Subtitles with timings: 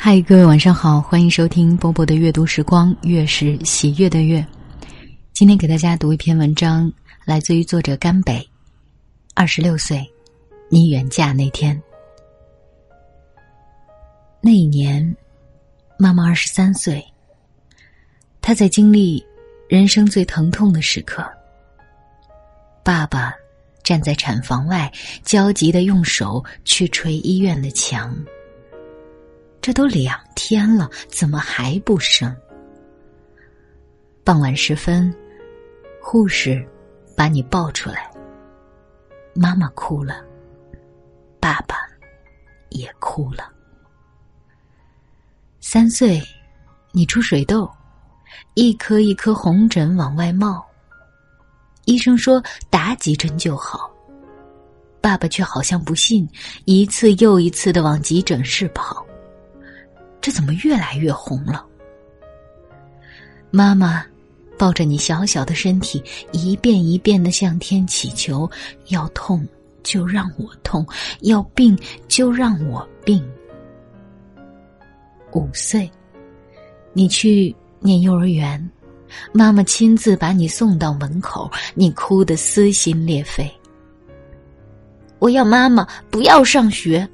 [0.00, 4.46] 嗨，各位晚上好，欢迎收听波波的阅读时光，月是喜悦的月。
[5.34, 6.90] 今天给大家读一篇文章，
[7.24, 8.48] 来自于作者甘北。
[9.34, 10.08] 二十六岁，
[10.70, 11.82] 你远嫁那天，
[14.40, 15.16] 那一年，
[15.98, 17.04] 妈妈二十三岁。
[18.40, 19.22] 她在经历
[19.68, 21.28] 人生最疼痛的时刻。
[22.84, 23.34] 爸爸
[23.82, 24.90] 站在产房外，
[25.24, 28.16] 焦急的用手去捶医院的墙。
[29.60, 32.34] 这都两天了，怎么还不生？
[34.24, 35.14] 傍晚时分，
[36.00, 36.66] 护士
[37.16, 38.10] 把你抱出来。
[39.34, 40.24] 妈妈哭了，
[41.38, 41.76] 爸爸
[42.70, 43.50] 也哭了。
[45.60, 46.22] 三岁，
[46.92, 47.70] 你出水痘，
[48.54, 50.64] 一颗一颗红疹往外冒。
[51.84, 53.90] 医生说打几针就好，
[55.00, 56.28] 爸爸却好像不信，
[56.64, 59.04] 一次又一次的往急诊室跑。
[60.28, 61.64] 这怎么越来越红了？
[63.50, 64.04] 妈妈。
[64.58, 68.50] 抱着你小小的身体，一遍一遍的向天祈求：
[68.88, 69.46] 要痛
[69.82, 70.86] 就让我痛，
[71.20, 73.24] 要病就让我病。
[75.32, 75.90] 五岁，
[76.92, 78.70] 你去念幼儿园，
[79.32, 83.50] 妈妈亲自把你送到门口，你哭得撕心裂肺。
[85.20, 87.08] 我要妈妈，不要上学。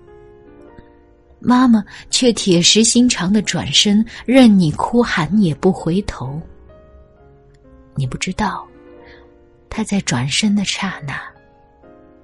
[1.44, 6.40] 妈妈却铁石心肠的转身，任你哭喊也不回头。
[7.94, 8.66] 你不知道，
[9.68, 11.20] 他在转身的刹那，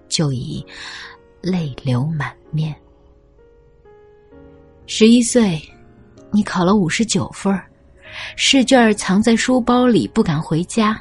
[0.08, 0.64] 就已
[1.40, 2.74] 泪流满面。
[4.86, 5.62] 十一岁，
[6.32, 7.56] 你考了五十九分
[8.34, 11.00] 试卷藏在书包里，不敢回家。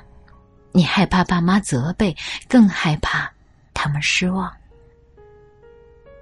[0.71, 2.15] 你害怕爸妈责备，
[2.47, 3.31] 更害怕
[3.73, 4.51] 他们失望。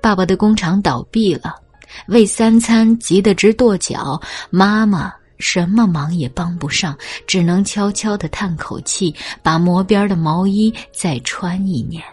[0.01, 1.61] 爸爸的工厂倒闭了，
[2.07, 4.21] 为三餐急得直跺脚。
[4.49, 5.13] 妈妈。
[5.39, 9.13] 什么忙也帮不上，只能悄悄的叹口气，
[9.43, 12.03] 把磨边的毛衣再穿一年。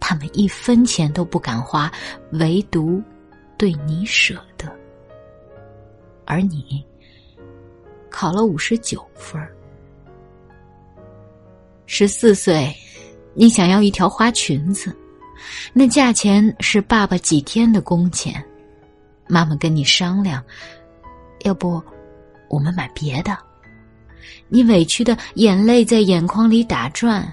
[0.00, 1.92] 他们一分钱都不敢花，
[2.30, 3.02] 唯独
[3.58, 4.64] 对你舍得。
[6.24, 6.82] 而你
[8.08, 9.38] 考了五十九分
[11.84, 12.74] 十四岁，
[13.34, 14.90] 你想要一条花裙子，
[15.74, 18.42] 那价钱是爸爸几天的工钱。
[19.28, 20.42] 妈妈跟你商量，
[21.44, 21.82] 要不？
[22.48, 23.36] 我们买别的，
[24.48, 27.26] 你委屈的眼泪在眼眶里打转。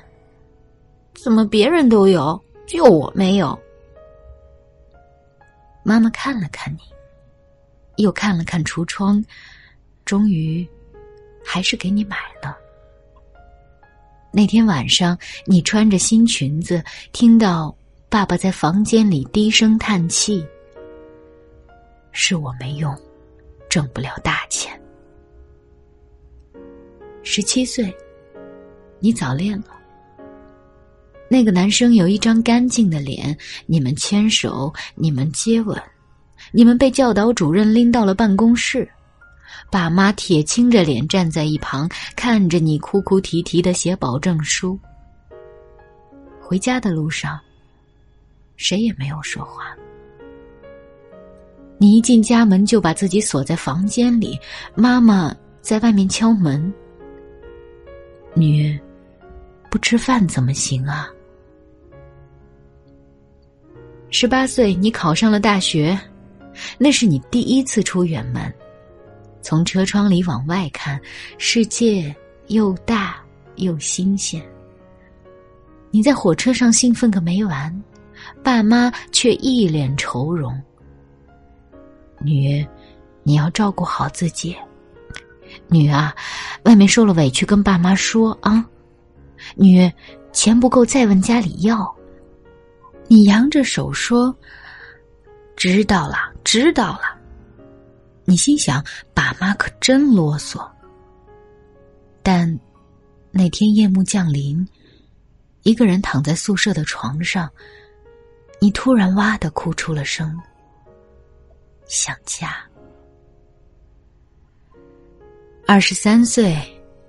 [1.13, 3.57] 怎么别人都有，就我没有？
[5.83, 6.79] 妈妈看了看你，
[8.03, 9.23] 又看了看橱窗，
[10.03, 10.67] 终于
[11.45, 12.57] 还是给你买了。
[14.31, 15.15] 那天晚上，
[15.45, 17.73] 你穿着新裙子，听到
[18.09, 20.43] 爸爸在房间里低声叹气
[22.13, 22.97] ：“是我没用，
[23.69, 24.79] 挣不了大钱。”
[27.23, 27.93] 十七岁，
[28.99, 29.67] 你早恋了。
[31.29, 33.35] 那个男生有一张干净的脸，
[33.65, 35.75] 你们牵手，你们接吻，
[36.51, 38.87] 你们被教导主任拎到了办公室，
[39.71, 44.77] 爸妈铁青着脸站在一旁，看着你哭哭啼啼的写保证书。
[46.39, 47.39] 回家的路上，
[48.57, 49.75] 谁也没有说话。
[51.83, 54.39] 你一进家门就把自己锁在房间里，
[54.73, 56.73] 妈妈在外面敲门。
[58.33, 58.79] 女，
[59.69, 61.09] 不吃饭怎么行啊？
[64.09, 65.99] 十八岁，你考上了大学，
[66.77, 68.41] 那是你第一次出远门。
[69.41, 70.97] 从车窗里往外看，
[71.37, 72.15] 世界
[72.47, 73.17] 又大
[73.57, 74.41] 又新鲜。
[75.91, 77.83] 你在火车上兴奋个没完，
[78.41, 80.57] 爸妈却一脸愁容。
[82.23, 82.65] 女，
[83.23, 84.55] 你要照顾好自己。
[85.67, 86.15] 女啊，
[86.63, 88.65] 外面受了委屈跟爸妈说啊。
[89.55, 89.91] 女，
[90.31, 91.95] 钱不够再问家里要。
[93.07, 94.35] 你扬着手说
[95.55, 97.19] ：“知道了，知道了。”
[98.25, 98.83] 你心想，
[99.13, 100.65] 爸妈可真啰嗦。
[102.23, 102.57] 但
[103.31, 104.65] 那天夜幕降临，
[105.63, 107.49] 一个人躺在宿舍的床上，
[108.61, 110.39] 你突然哇的哭出了声，
[111.93, 112.55] 想家。
[115.67, 116.57] 二十三岁，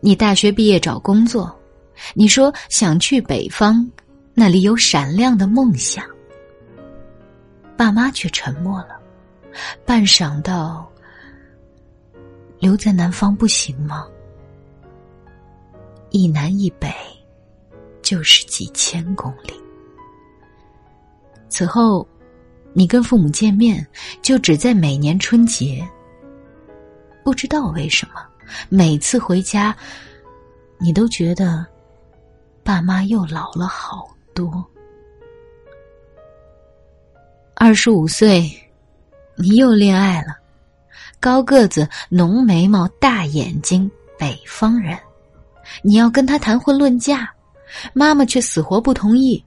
[0.00, 1.58] 你大学毕业找工作，
[2.12, 3.90] 你说想去北方，
[4.34, 6.04] 那里有闪亮的梦想。
[7.78, 9.00] 爸妈却沉默了，
[9.86, 10.86] 半晌道
[12.60, 14.06] ：“留在南方不行吗？
[16.10, 16.92] 一南一北，
[18.02, 19.54] 就是几千公里。”
[21.48, 22.06] 此后，
[22.74, 23.86] 你跟父母见面
[24.20, 25.86] 就只在每年春节。
[27.24, 28.20] 不知道为什么，
[28.68, 29.74] 每次回家，
[30.78, 31.64] 你都觉得
[32.62, 34.62] 爸妈又老了好多。
[37.54, 38.50] 二十五岁，
[39.36, 40.36] 你又恋爱了，
[41.20, 44.98] 高个子、浓眉毛、大眼睛，北方人，
[45.80, 47.32] 你要跟他谈婚论嫁，
[47.92, 49.42] 妈妈却死活不同意，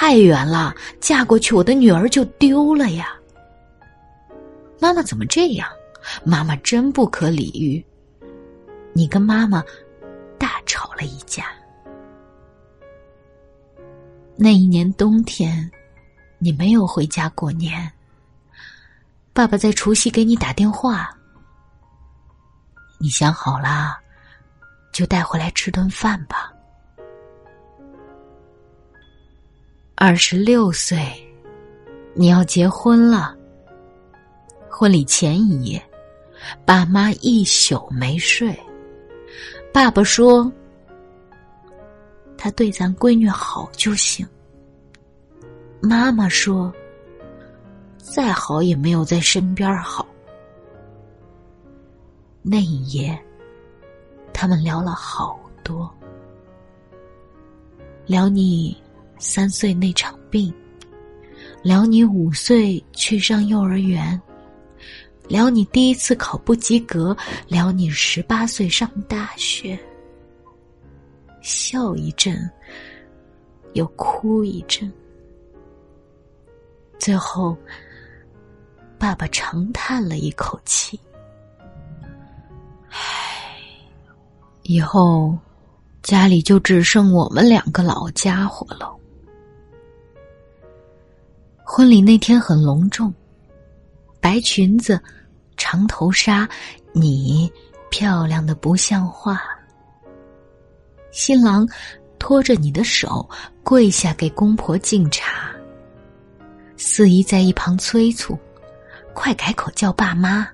[0.00, 3.14] 太远了，嫁过去我的女儿就丢了呀。
[4.80, 5.68] 妈妈怎么这样？
[6.24, 7.84] 妈妈真不可理喻。
[8.94, 9.62] 你跟妈妈
[10.38, 11.48] 大吵了一架。
[14.36, 15.70] 那一年冬天，
[16.38, 17.92] 你没有回家过年。
[19.34, 21.14] 爸爸在除夕给你打电话，
[22.98, 23.98] 你想好了，
[24.94, 26.50] 就带回来吃顿饭吧。
[30.02, 30.98] 二十六岁，
[32.14, 33.36] 你要结婚了。
[34.66, 35.90] 婚礼前一夜。
[36.64, 38.58] 爸妈一宿没睡。
[39.74, 40.50] 爸爸说
[42.34, 44.26] ：“他对咱闺女好就行。”
[45.82, 46.72] 妈妈说
[48.00, 50.08] ：“再好也没有在身边好。”
[52.40, 53.22] 那一夜，
[54.32, 55.94] 他们聊了好多，
[58.06, 58.74] 聊你
[59.20, 60.52] 三岁那场病，
[61.62, 64.20] 聊你五岁去上幼儿园。
[65.28, 69.78] 聊你第一次考不及格，聊你十八岁上大学，
[71.40, 72.50] 笑一阵，
[73.74, 74.92] 又哭一阵，
[76.98, 77.56] 最后，
[78.98, 80.98] 爸爸长叹了一口气
[82.90, 82.98] ：“唉，
[84.62, 85.38] 以后
[86.02, 88.92] 家里就只剩我们两个老家伙了。”
[91.72, 93.14] 婚礼那天很隆重，
[94.20, 95.00] 白裙子。
[95.56, 96.48] 长头纱，
[96.92, 97.48] 你
[97.90, 99.40] 漂亮的不像话。
[101.12, 101.68] 新郎
[102.18, 103.28] 拖着你的手
[103.62, 105.52] 跪下给公婆敬茶。
[106.76, 108.36] 四姨在一旁催促
[109.14, 110.48] ：“快改口叫爸妈。”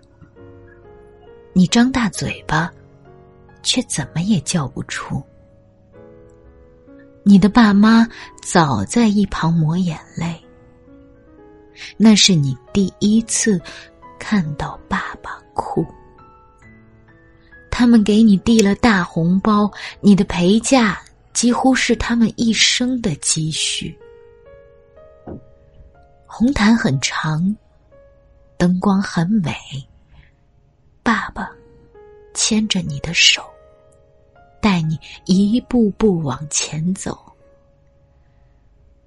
[1.54, 2.70] 你张大嘴巴，
[3.62, 5.22] 却怎么也叫不出。
[7.22, 8.06] 你的爸妈
[8.42, 10.38] 早在一旁抹眼泪。
[11.96, 13.60] 那是你第一次。
[14.18, 15.86] 看到爸爸哭，
[17.70, 19.70] 他们给你递了大红包，
[20.00, 21.00] 你的陪嫁
[21.34, 23.96] 几乎是他们一生的积蓄。
[26.24, 27.54] 红毯很长，
[28.56, 29.54] 灯光很美，
[31.02, 31.48] 爸爸
[32.32, 33.44] 牵着你的手，
[34.62, 37.16] 带你一步步往前走。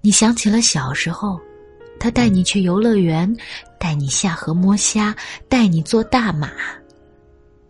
[0.02, 1.38] 你想起了小时候。
[2.00, 3.36] 他带你去游乐园，
[3.78, 5.16] 带你下河摸虾，
[5.50, 6.50] 带你坐大马。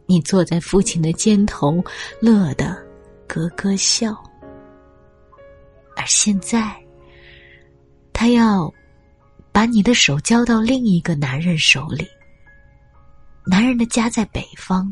[0.06, 1.84] 你坐在父亲的肩头，
[2.22, 2.78] 乐得
[3.28, 4.16] 咯咯笑。
[5.96, 6.76] 而现在，
[8.14, 8.72] 他要
[9.52, 12.08] 把你的手交到另一个男人手里。
[13.46, 14.92] 男人的家在北方，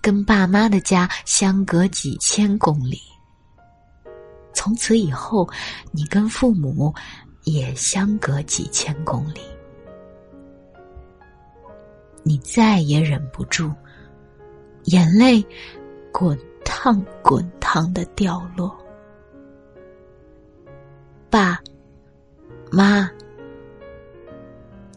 [0.00, 3.00] 跟爸妈的家相隔几千公里。
[4.52, 5.48] 从此以后，
[5.92, 6.94] 你跟父母。
[7.44, 9.40] 也相隔几千公里，
[12.22, 13.72] 你再也忍不住，
[14.84, 15.44] 眼泪
[16.12, 18.76] 滚烫滚烫的掉落。
[21.30, 21.60] 爸
[22.70, 23.10] 妈，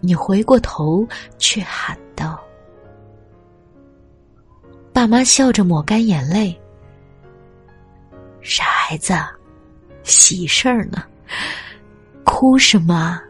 [0.02, 2.44] 你回过头却喊道
[4.92, 6.60] ：“爸妈笑着抹干眼泪，
[8.42, 9.14] 傻孩子，
[10.04, 11.04] 喜事儿呢。”
[12.36, 13.22] 哭什么？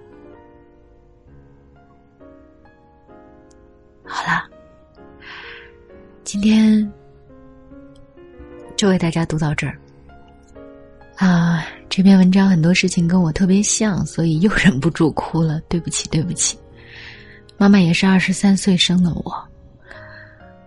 [4.05, 4.47] 好啦，
[6.23, 6.89] 今天
[8.77, 9.77] 就为大家读到这儿。
[11.17, 15.59] 啊，这篇文章很多事情跟我特别像，所以又忍不住哭了。
[15.67, 16.57] 对不起，对不起。
[17.57, 19.35] 妈妈也是二十三岁生的我，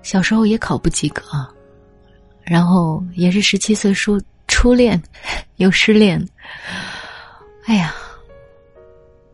[0.02, 1.22] 小时候也考不及格，
[2.42, 5.02] 然后也是十七岁初初恋，
[5.56, 6.22] 又失恋。
[7.64, 7.94] 哎呀。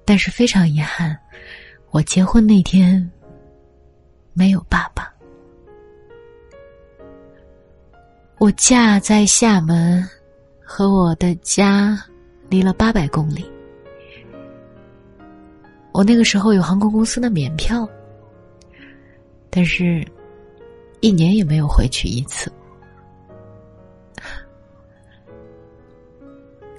[0.05, 1.17] 但是非常遗憾，
[1.91, 3.11] 我结婚那天
[4.33, 5.13] 没有爸爸。
[8.39, 10.03] 我嫁在厦门，
[10.65, 11.99] 和我的家
[12.49, 13.49] 离了八百公里。
[15.93, 17.87] 我那个时候有航空公司的免票，
[19.51, 20.07] 但是，
[21.01, 22.51] 一年也没有回去一次。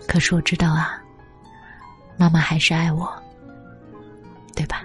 [0.07, 1.02] 可是我知道啊，
[2.23, 3.11] 妈妈还是爱我。
[4.55, 4.81] 对吧？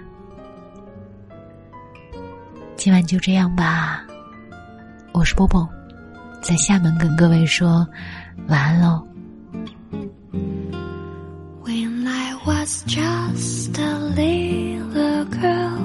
[2.75, 4.03] 今晚就这样吧，
[5.13, 5.65] 我是波波，
[6.41, 7.87] 在厦门跟各位说
[8.49, 9.07] 晚安喽。
[11.63, 15.79] When I was just a little girl,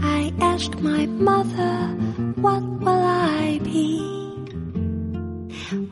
[0.00, 1.94] I asked my mother,
[2.40, 4.00] What will I be?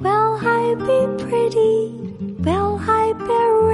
[0.01, 1.93] Will I be pretty?
[2.43, 3.68] Will I be..."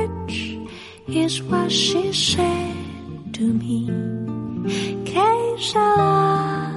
[1.14, 2.74] Is what she said
[3.34, 3.86] to me.
[5.06, 6.74] Que sera.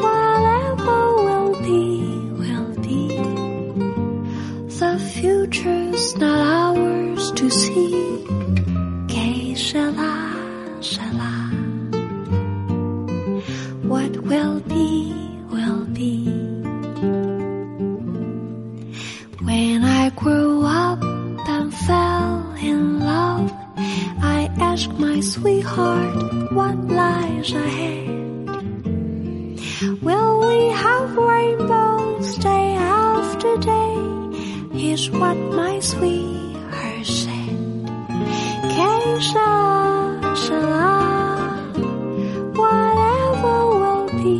[0.00, 2.00] Whatever will be,
[2.40, 3.04] will be.
[4.80, 8.24] The future's not ours to see.
[9.06, 10.16] Que sera.
[13.92, 14.79] What will be,
[33.50, 34.92] after day?
[34.92, 37.30] Is what my sweetheart said.
[39.20, 40.88] Sera, sera.
[42.54, 44.38] Whatever will be,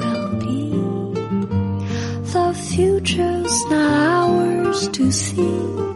[0.00, 0.70] will be.
[2.32, 5.91] The future's not ours to see.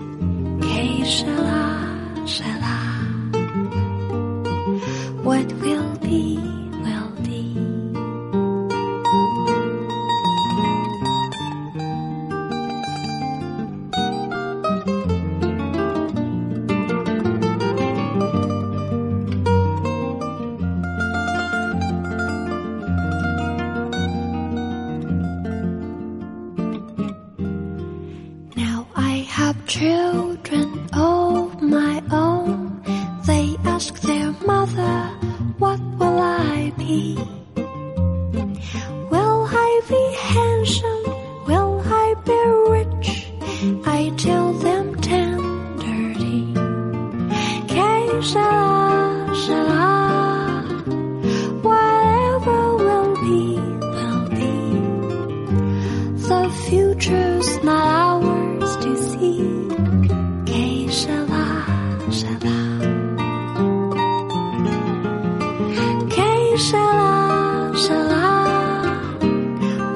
[56.28, 59.38] The future's not ours to see.
[60.44, 61.46] Que sera,
[62.10, 62.58] sera.
[66.14, 68.26] Que sera, sera.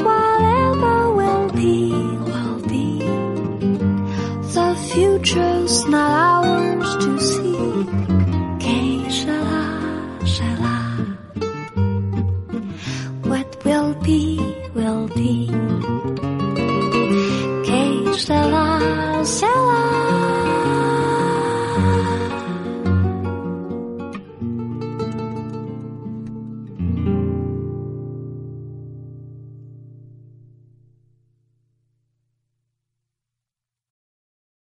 [0.06, 1.90] Whatever will be,
[2.28, 2.86] will be.
[4.54, 6.12] The future's not
[6.46, 7.58] ours to see.
[8.62, 9.64] Que sera,
[10.24, 10.69] sera.